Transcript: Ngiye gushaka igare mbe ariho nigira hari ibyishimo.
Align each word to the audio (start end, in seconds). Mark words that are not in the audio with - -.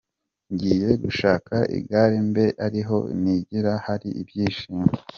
Ngiye 0.53 0.89
gushaka 1.03 1.55
igare 1.77 2.17
mbe 2.29 2.45
ariho 2.65 2.97
nigira 3.21 3.73
hari 3.85 4.09
ibyishimo. 4.21 4.87